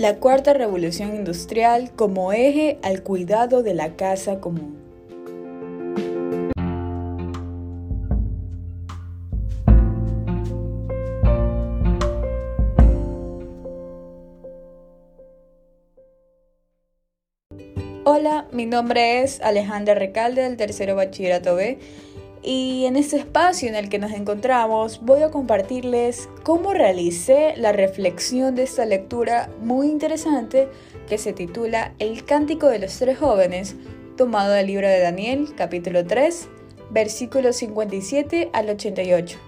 La 0.00 0.16
cuarta 0.16 0.54
revolución 0.54 1.14
industrial 1.14 1.90
como 1.94 2.32
eje 2.32 2.78
al 2.82 3.02
cuidado 3.02 3.62
de 3.62 3.74
la 3.74 3.96
casa 3.96 4.40
común. 4.40 4.78
Hola, 18.06 18.48
mi 18.52 18.64
nombre 18.64 19.22
es 19.22 19.42
Alejandra 19.42 19.92
Recalde 19.92 20.44
del 20.44 20.56
tercero 20.56 20.96
bachillerato 20.96 21.56
B 21.56 21.78
y 22.42 22.86
en 22.86 22.96
este 22.96 23.16
espacio 23.16 23.68
en 23.68 23.74
el 23.74 23.88
que 23.88 23.98
nos 23.98 24.12
encontramos 24.12 25.00
voy 25.02 25.22
a 25.22 25.30
compartirles 25.30 26.28
cómo 26.42 26.72
realicé 26.72 27.54
la 27.56 27.72
reflexión 27.72 28.54
de 28.54 28.62
esta 28.62 28.86
lectura 28.86 29.50
muy 29.60 29.88
interesante 29.88 30.68
que 31.08 31.18
se 31.18 31.32
titula 31.32 31.92
El 31.98 32.24
Cántico 32.24 32.68
de 32.68 32.78
los 32.78 32.96
Tres 32.96 33.18
Jóvenes, 33.18 33.76
tomado 34.16 34.52
del 34.52 34.68
libro 34.68 34.88
de 34.88 35.00
Daniel, 35.00 35.48
capítulo 35.54 36.06
3, 36.06 36.48
versículos 36.90 37.56
57 37.56 38.50
al 38.52 38.70
88, 38.70 39.38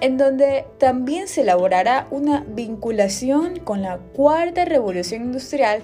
en 0.00 0.16
donde 0.16 0.64
también 0.78 1.28
se 1.28 1.42
elaborará 1.42 2.06
una 2.10 2.44
vinculación 2.48 3.58
con 3.58 3.82
la 3.82 3.98
cuarta 3.98 4.64
revolución 4.64 5.24
industrial 5.24 5.82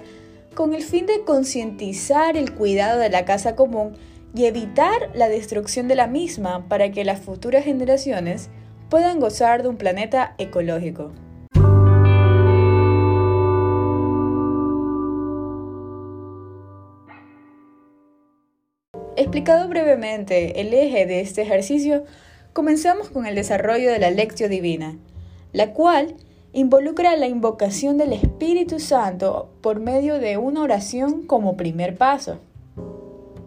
con 0.55 0.73
el 0.73 0.83
fin 0.83 1.05
de 1.05 1.23
concientizar 1.23 2.37
el 2.37 2.53
cuidado 2.53 2.99
de 2.99 3.09
la 3.09 3.25
casa 3.25 3.55
común 3.55 3.95
y 4.35 4.45
evitar 4.45 5.11
la 5.13 5.29
destrucción 5.29 5.87
de 5.87 5.95
la 5.95 6.07
misma 6.07 6.67
para 6.67 6.91
que 6.91 7.05
las 7.05 7.21
futuras 7.21 7.63
generaciones 7.63 8.49
puedan 8.89 9.19
gozar 9.19 9.63
de 9.63 9.69
un 9.69 9.77
planeta 9.77 10.35
ecológico. 10.37 11.11
Explicado 19.17 19.69
brevemente 19.69 20.59
el 20.59 20.73
eje 20.73 21.05
de 21.05 21.21
este 21.21 21.41
ejercicio, 21.41 22.03
comenzamos 22.51 23.09
con 23.09 23.25
el 23.25 23.35
desarrollo 23.35 23.89
de 23.89 23.99
la 23.99 24.11
lectio 24.11 24.49
divina, 24.49 24.97
la 25.53 25.71
cual 25.71 26.15
involucra 26.51 27.15
la 27.15 27.27
invocación 27.27 27.97
del 27.97 28.11
Espíritu 28.11 28.79
Santo 28.79 29.49
por 29.61 29.79
medio 29.79 30.19
de 30.19 30.35
una 30.35 30.61
oración 30.61 31.25
como 31.25 31.55
primer 31.55 31.97
paso. 31.97 32.39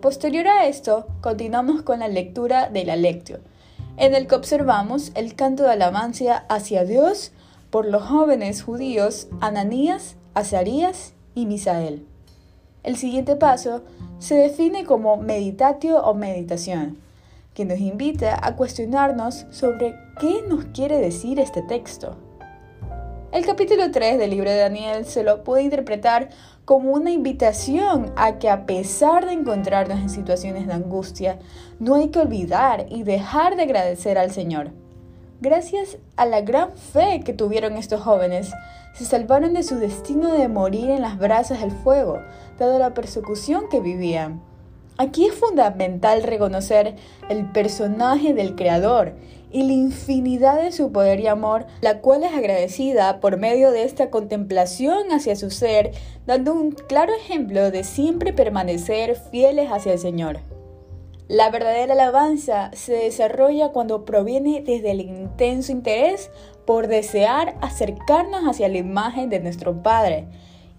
Posterior 0.01 0.47
a 0.47 0.67
esto, 0.67 1.09
continuamos 1.21 1.83
con 1.83 1.99
la 1.99 2.07
lectura 2.07 2.69
de 2.69 2.85
la 2.85 2.95
lectio, 2.95 3.41
en 3.97 4.15
el 4.15 4.29
que 4.29 4.37
observamos 4.37 5.11
el 5.17 5.35
canto 5.35 5.65
de 5.65 5.73
alabanza 5.73 6.45
hacia 6.49 6.85
Dios 6.85 7.33
por 7.71 7.85
los 7.85 8.05
jóvenes 8.05 8.63
judíos 8.63 9.27
Ananías, 9.41 10.15
Azarías 10.35 11.15
y 11.35 11.47
Misael. 11.47 12.07
El 12.85 12.97
siguiente 12.97 13.35
paso 13.35 13.83
se 14.21 14.37
define 14.37 14.85
como 14.85 15.17
meditatio 15.17 16.01
o 16.01 16.15
meditación, 16.15 16.99
que 17.53 17.65
nos 17.65 17.81
invita 17.81 18.39
a 18.41 18.55
cuestionarnos 18.55 19.47
sobre 19.51 19.97
qué 20.21 20.43
nos 20.49 20.67
quiere 20.67 20.99
decir 20.99 21.41
este 21.41 21.63
texto. 21.63 22.17
El 23.31 23.45
capítulo 23.45 23.91
3 23.91 24.17
del 24.17 24.31
libro 24.31 24.49
de 24.49 24.57
Daniel 24.57 25.05
se 25.05 25.23
lo 25.23 25.45
puede 25.45 25.63
interpretar 25.63 26.31
como 26.65 26.93
una 26.93 27.11
invitación 27.11 28.11
a 28.17 28.39
que 28.39 28.49
a 28.49 28.65
pesar 28.65 29.27
de 29.27 29.33
encontrarnos 29.33 29.99
en 29.99 30.09
situaciones 30.09 30.67
de 30.67 30.73
angustia, 30.73 31.39
no 31.79 31.97
hay 31.97 32.09
que 32.09 32.21
olvidar 32.21 32.87
y 32.89 33.03
dejar 33.03 33.57
de 33.57 33.65
agradecer 33.65 34.17
al 34.17 34.31
Señor. 34.31 34.71
Gracias 35.43 35.99
a 36.17 36.25
la 36.25 36.41
gran 36.41 36.75
fe 36.75 37.21
que 37.23 37.35
tuvieron 37.35 37.77
estos 37.77 38.01
jóvenes, 38.01 38.51
se 38.95 39.05
salvaron 39.05 39.53
de 39.53 39.63
su 39.63 39.77
destino 39.77 40.33
de 40.33 40.49
morir 40.49 40.89
en 40.89 41.03
las 41.03 41.19
brasas 41.19 41.61
del 41.61 41.71
fuego, 41.71 42.23
dado 42.59 42.79
la 42.79 42.95
persecución 42.95 43.65
que 43.71 43.81
vivían. 43.81 44.41
Aquí 45.01 45.27
es 45.27 45.35
fundamental 45.35 46.25
reconocer 46.25 46.97
el 47.29 47.53
personaje 47.53 48.35
del 48.35 48.57
Creador 48.57 49.15
y 49.53 49.63
la 49.63 49.73
infinidad 49.73 50.61
de 50.61 50.73
su 50.73 50.91
poder 50.91 51.21
y 51.21 51.29
amor, 51.29 51.67
la 51.81 52.01
cual 52.01 52.25
es 52.25 52.33
agradecida 52.35 53.21
por 53.21 53.37
medio 53.37 53.71
de 53.71 53.85
esta 53.85 54.11
contemplación 54.11 55.13
hacia 55.13 55.37
su 55.37 55.53
ser, 55.53 55.93
dando 56.27 56.53
un 56.53 56.73
claro 56.73 57.15
ejemplo 57.15 57.71
de 57.71 57.85
siempre 57.85 58.33
permanecer 58.33 59.15
fieles 59.15 59.71
hacia 59.71 59.93
el 59.93 60.01
Señor. 60.01 60.41
La 61.29 61.51
verdadera 61.51 61.93
alabanza 61.93 62.73
se 62.75 62.95
desarrolla 62.95 63.69
cuando 63.69 64.05
proviene 64.05 64.63
desde 64.63 64.91
el 64.91 65.01
intenso 65.01 65.71
interés 65.71 66.29
por 66.67 66.89
desear 66.89 67.55
acercarnos 67.61 68.49
hacia 68.49 68.69
la 68.69 68.79
imagen 68.79 69.31
de 69.31 69.39
nuestro 69.39 69.81
Padre 69.81 70.27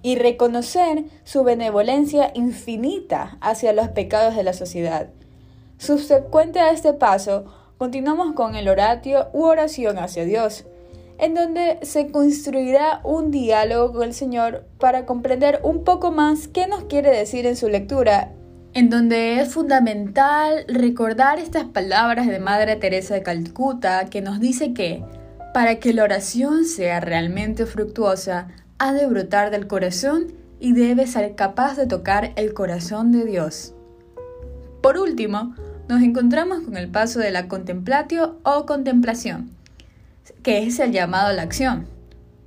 y 0.02 0.16
reconocer 0.16 1.04
su 1.24 1.44
benevolencia 1.44 2.32
infinita 2.34 3.38
hacia 3.42 3.74
los 3.74 3.90
pecados 3.90 4.36
de 4.36 4.44
la 4.44 4.54
sociedad. 4.54 5.10
Subsecuente 5.78 6.60
a 6.60 6.72
este 6.72 6.94
paso, 6.94 7.46
continuamos 7.78 8.34
con 8.34 8.56
el 8.56 8.68
oratio 8.68 9.28
u 9.34 9.44
oración 9.44 9.98
hacia 9.98 10.26
Dios, 10.26 10.66
en 11.18 11.34
donde 11.34 11.80
se 11.82 12.12
construirá 12.12 13.02
un 13.04 13.32
diálogo 13.32 13.94
con 13.94 14.04
el 14.04 14.14
Señor 14.14 14.66
para 14.80 15.06
comprender 15.06 15.60
un 15.64 15.84
poco 15.84 16.12
más 16.12 16.48
qué 16.48 16.68
nos 16.68 16.86
quiere 16.86 17.16
decir 17.16 17.46
en 17.46 17.58
su 17.58 17.68
lectura, 17.68 18.32
en 18.74 18.90
donde 18.90 19.42
es 19.42 19.54
fundamental 19.54 20.66
recordar 20.68 21.40
estas 21.40 21.66
palabras 21.66 22.28
de 22.28 22.40
Madre 22.40 22.76
Teresa 22.76 23.16
de 23.16 23.24
Calcuta 23.24 24.06
que 24.10 24.22
nos 24.22 24.40
dice 24.40 24.74
que 24.74 25.04
para 25.54 25.80
que 25.80 25.94
la 25.94 26.04
oración 26.04 26.66
sea 26.66 27.00
realmente 27.00 27.66
fructuosa, 27.66 28.50
ha 28.80 28.94
de 28.94 29.06
brotar 29.06 29.52
del 29.52 29.68
corazón 29.68 30.34
y 30.60 30.74
debe 30.74 31.06
ser 31.06 31.36
capaz 31.36 31.76
de 31.76 31.86
tocar 31.86 32.32
el 32.38 32.54
corazón 32.54 33.12
de 33.12 33.26
Dios. 33.26 33.74
Por 34.82 34.98
último, 34.98 35.54
nos 35.90 36.02
encontramos 36.02 36.62
con 36.62 36.78
el 36.78 36.90
paso 36.90 37.20
de 37.20 37.32
la 37.32 37.48
contemplatio 37.48 38.40
o 38.44 38.66
contemplación, 38.66 39.52
que 40.44 40.64
es 40.64 40.80
el 40.80 40.92
llamado 40.92 41.28
a 41.28 41.34
la 41.34 41.42
acción. 41.42 41.88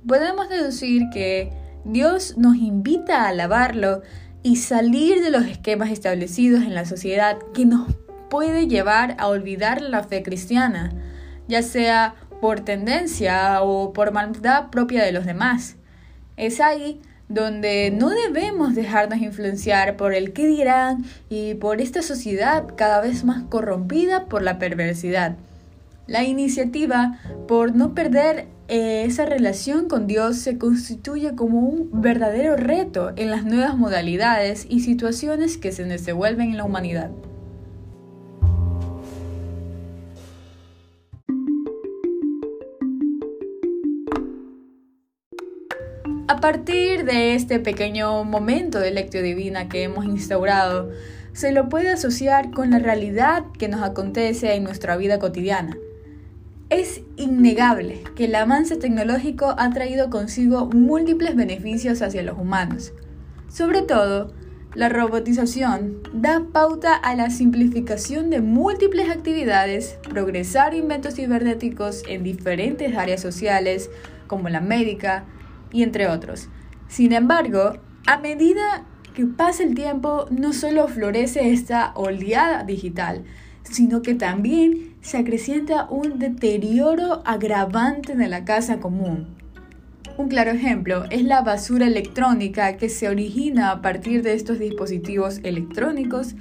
Podemos 0.07 0.49
deducir 0.49 1.03
que 1.13 1.53
Dios 1.85 2.37
nos 2.37 2.55
invita 2.55 3.23
a 3.23 3.29
alabarlo 3.29 4.01
y 4.41 4.57
salir 4.57 5.21
de 5.21 5.29
los 5.29 5.45
esquemas 5.45 5.91
establecidos 5.91 6.63
en 6.63 6.73
la 6.73 6.85
sociedad 6.85 7.37
que 7.53 7.65
nos 7.65 7.93
puede 8.29 8.67
llevar 8.67 9.15
a 9.19 9.27
olvidar 9.27 9.81
la 9.81 10.03
fe 10.03 10.23
cristiana, 10.23 10.91
ya 11.47 11.61
sea 11.61 12.15
por 12.41 12.61
tendencia 12.61 13.61
o 13.61 13.93
por 13.93 14.11
maldad 14.11 14.69
propia 14.71 15.03
de 15.03 15.11
los 15.11 15.25
demás. 15.25 15.77
Es 16.37 16.59
ahí 16.59 16.99
donde 17.29 17.91
no 17.91 18.09
debemos 18.09 18.75
dejarnos 18.75 19.19
influenciar 19.19 19.95
por 19.97 20.13
el 20.13 20.33
qué 20.33 20.45
dirán 20.47 21.05
y 21.29 21.55
por 21.55 21.81
esta 21.81 22.01
sociedad 22.01 22.65
cada 22.75 23.01
vez 23.01 23.23
más 23.23 23.43
corrompida 23.43 24.25
por 24.25 24.41
la 24.41 24.59
perversidad. 24.59 25.35
La 26.05 26.23
iniciativa 26.23 27.19
por 27.47 27.75
no 27.75 27.93
perder 27.93 28.47
eh, 28.67 29.05
esa 29.05 29.25
relación 29.25 29.87
con 29.87 30.05
Dios 30.05 30.37
se 30.37 30.57
constituye 30.57 31.33
como 31.33 31.59
un 31.61 31.89
verdadero 32.01 32.55
reto 32.55 33.13
en 33.15 33.31
las 33.31 33.45
nuevas 33.45 33.77
modalidades 33.77 34.65
y 34.69 34.81
situaciones 34.81 35.57
que 35.57 35.71
se 35.71 35.85
desenvuelven 35.85 36.51
en 36.51 36.57
la 36.57 36.65
humanidad. 36.65 37.11
Partir 46.43 47.05
de 47.05 47.35
este 47.35 47.57
pequeño 47.59 48.25
momento 48.25 48.77
de 48.77 48.91
lectio 48.91 49.23
divina 49.23 49.69
que 49.69 49.83
hemos 49.83 50.03
instaurado, 50.03 50.89
se 51.31 51.53
lo 51.53 51.69
puede 51.69 51.87
asociar 51.87 52.51
con 52.51 52.71
la 52.71 52.79
realidad 52.79 53.45
que 53.57 53.69
nos 53.69 53.81
acontece 53.81 54.53
en 54.53 54.65
nuestra 54.65 54.97
vida 54.97 55.19
cotidiana. 55.19 55.77
Es 56.69 56.99
innegable 57.15 58.03
que 58.17 58.25
el 58.25 58.35
avance 58.35 58.75
tecnológico 58.75 59.55
ha 59.57 59.69
traído 59.69 60.09
consigo 60.09 60.65
múltiples 60.65 61.37
beneficios 61.37 62.01
hacia 62.01 62.23
los 62.23 62.37
humanos. 62.37 62.91
Sobre 63.47 63.81
todo, 63.81 64.33
la 64.75 64.89
robotización 64.89 65.99
da 66.11 66.43
pauta 66.51 66.93
a 66.93 67.15
la 67.15 67.29
simplificación 67.29 68.29
de 68.29 68.41
múltiples 68.41 69.09
actividades, 69.09 69.97
progresar 70.09 70.73
inventos 70.73 71.15
cibernéticos 71.15 72.03
en 72.09 72.21
diferentes 72.21 72.97
áreas 72.97 73.21
sociales, 73.21 73.89
como 74.27 74.49
la 74.49 74.59
médica, 74.59 75.23
y 75.73 75.83
entre 75.83 76.07
otros. 76.07 76.47
Sin 76.87 77.11
embargo, 77.11 77.73
a 78.07 78.17
medida 78.17 78.85
que 79.13 79.25
pasa 79.25 79.63
el 79.63 79.75
tiempo, 79.75 80.27
no 80.31 80.53
solo 80.53 80.87
florece 80.87 81.51
esta 81.51 81.91
oleada 81.95 82.63
digital, 82.63 83.23
sino 83.63 84.01
que 84.01 84.15
también 84.15 84.95
se 85.01 85.17
acrecienta 85.17 85.87
un 85.89 86.19
deterioro 86.19 87.21
agravante 87.25 88.15
de 88.15 88.27
la 88.27 88.45
casa 88.45 88.79
común. 88.79 89.27
Un 90.15 90.27
claro 90.27 90.51
ejemplo 90.51 91.05
es 91.09 91.23
la 91.23 91.41
basura 91.41 91.87
electrónica 91.87 92.77
que 92.77 92.89
se 92.89 93.09
origina 93.09 93.71
a 93.71 93.81
partir 93.81 94.21
de 94.21 94.33
estos 94.33 94.59
dispositivos 94.59 95.39
electrónicos 95.43 96.35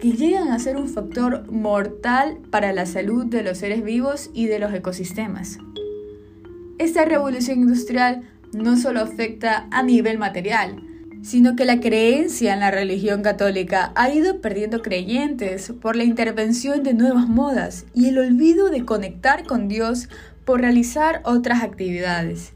que 0.00 0.12
llegan 0.12 0.48
a 0.48 0.58
ser 0.58 0.78
un 0.78 0.88
factor 0.88 1.50
mortal 1.52 2.38
para 2.50 2.72
la 2.72 2.86
salud 2.86 3.26
de 3.26 3.42
los 3.42 3.58
seres 3.58 3.84
vivos 3.84 4.30
y 4.32 4.46
de 4.46 4.58
los 4.58 4.72
ecosistemas. 4.72 5.58
Esta 6.78 7.04
revolución 7.04 7.60
industrial 7.60 8.22
no 8.52 8.76
solo 8.76 9.00
afecta 9.00 9.66
a 9.70 9.82
nivel 9.82 10.18
material, 10.18 10.82
sino 11.22 11.54
que 11.54 11.64
la 11.64 11.80
creencia 11.80 12.54
en 12.54 12.60
la 12.60 12.70
religión 12.70 13.22
católica 13.22 13.92
ha 13.94 14.10
ido 14.10 14.40
perdiendo 14.40 14.82
creyentes 14.82 15.72
por 15.80 15.96
la 15.96 16.04
intervención 16.04 16.82
de 16.82 16.94
nuevas 16.94 17.28
modas 17.28 17.84
y 17.94 18.08
el 18.08 18.18
olvido 18.18 18.70
de 18.70 18.84
conectar 18.84 19.44
con 19.44 19.68
Dios 19.68 20.08
por 20.44 20.60
realizar 20.60 21.20
otras 21.24 21.62
actividades. 21.62 22.54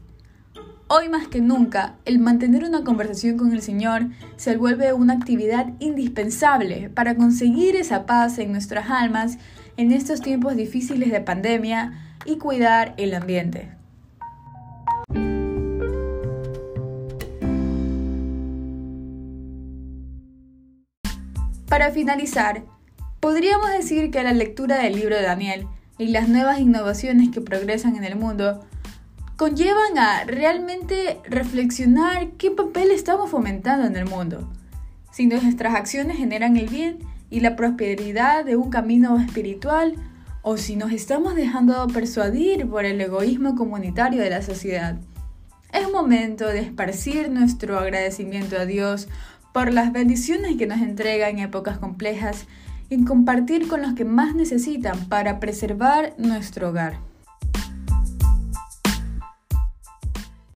Hoy 0.87 1.09
más 1.09 1.27
que 1.27 1.41
nunca, 1.41 1.95
el 2.05 2.19
mantener 2.19 2.63
una 2.63 2.83
conversación 2.83 3.37
con 3.37 3.53
el 3.53 3.61
Señor 3.61 4.07
se 4.35 4.55
vuelve 4.55 4.93
una 4.93 5.13
actividad 5.13 5.73
indispensable 5.79 6.91
para 6.93 7.15
conseguir 7.15 7.75
esa 7.75 8.05
paz 8.05 8.37
en 8.37 8.51
nuestras 8.51 8.89
almas 8.91 9.39
en 9.77 9.91
estos 9.91 10.21
tiempos 10.21 10.55
difíciles 10.55 11.11
de 11.11 11.21
pandemia 11.21 11.93
y 12.25 12.37
cuidar 12.37 12.93
el 12.97 13.13
ambiente. 13.13 13.74
Para 21.75 21.91
finalizar, 21.91 22.63
podríamos 23.19 23.69
decir 23.69 24.09
que 24.09 24.23
la 24.23 24.31
lectura 24.31 24.77
del 24.77 24.95
libro 24.95 25.17
de 25.17 25.23
Daniel 25.23 25.67
y 25.97 26.07
las 26.07 26.29
nuevas 26.29 26.59
innovaciones 26.59 27.31
que 27.31 27.41
progresan 27.41 27.97
en 27.97 28.05
el 28.05 28.15
mundo 28.15 28.65
conllevan 29.35 29.97
a 29.97 30.23
realmente 30.23 31.19
reflexionar 31.25 32.29
qué 32.37 32.49
papel 32.49 32.91
estamos 32.91 33.29
fomentando 33.29 33.85
en 33.87 33.97
el 33.97 34.05
mundo. 34.05 34.49
Si 35.11 35.25
nuestras 35.25 35.75
acciones 35.75 36.15
generan 36.15 36.55
el 36.55 36.69
bien 36.69 36.99
y 37.29 37.41
la 37.41 37.57
prosperidad 37.57 38.45
de 38.45 38.55
un 38.55 38.69
camino 38.69 39.19
espiritual, 39.19 39.95
o 40.43 40.55
si 40.55 40.77
nos 40.77 40.93
estamos 40.93 41.35
dejando 41.35 41.85
persuadir 41.87 42.69
por 42.69 42.85
el 42.85 43.01
egoísmo 43.01 43.55
comunitario 43.55 44.21
de 44.21 44.29
la 44.29 44.41
sociedad. 44.41 44.95
Es 45.73 45.91
momento 45.91 46.47
de 46.47 46.59
esparcir 46.59 47.29
nuestro 47.29 47.77
agradecimiento 47.77 48.57
a 48.57 48.65
Dios 48.65 49.09
por 49.55 49.71
las 49.71 49.93
bendiciones 49.93 50.57
que 50.57 50.67
nos 50.67 50.81
entrega 50.81 51.29
en 51.29 51.39
épocas 51.39 51.77
complejas 51.77 52.45
y 52.89 53.05
compartir 53.05 53.69
con 53.69 53.81
los 53.81 53.93
que 53.93 54.03
más 54.03 54.35
necesitan 54.35 55.07
para 55.07 55.39
preservar 55.39 56.13
nuestro 56.17 56.71
hogar. 56.71 56.99